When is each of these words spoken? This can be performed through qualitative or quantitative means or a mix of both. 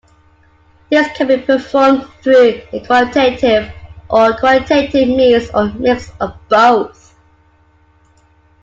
This 0.89 1.15
can 1.15 1.27
be 1.27 1.37
performed 1.37 2.07
through 2.23 2.59
qualitative 2.87 3.71
or 4.09 4.35
quantitative 4.35 5.07
means 5.09 5.51
or 5.53 5.65
a 5.67 5.73
mix 5.73 6.09
of 6.19 6.33
both. 6.49 7.13